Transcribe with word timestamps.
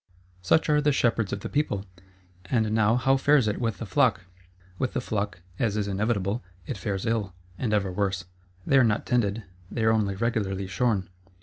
Such 0.41 0.67
are 0.67 0.81
the 0.81 0.91
shepherds 0.91 1.31
of 1.31 1.41
the 1.41 1.47
people: 1.49 1.85
and 2.45 2.71
now 2.71 2.95
how 2.95 3.17
fares 3.17 3.47
it 3.47 3.61
with 3.61 3.77
the 3.77 3.85
flock? 3.85 4.21
With 4.79 4.93
the 4.93 4.99
flock, 4.99 5.41
as 5.59 5.77
is 5.77 5.87
inevitable, 5.87 6.43
it 6.65 6.75
fares 6.79 7.05
ill, 7.05 7.35
and 7.59 7.71
ever 7.71 7.91
worse. 7.91 8.25
They 8.65 8.79
are 8.79 8.83
not 8.83 9.05
tended, 9.05 9.43
they 9.69 9.83
are 9.83 9.91
only 9.91 10.15
regularly 10.15 10.65
shorn. 10.65 11.07